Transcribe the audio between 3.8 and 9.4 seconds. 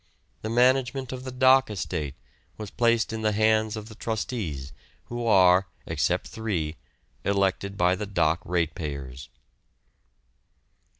the trustees, who are, except three, elected by the dock ratepayers.